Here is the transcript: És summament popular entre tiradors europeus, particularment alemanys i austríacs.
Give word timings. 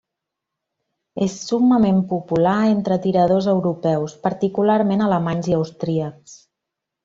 És 1.25 1.35
summament 1.49 1.99
popular 2.15 2.55
entre 2.71 2.99
tiradors 3.05 3.51
europeus, 3.53 4.19
particularment 4.27 5.07
alemanys 5.11 5.55
i 5.55 5.59
austríacs. 5.63 6.39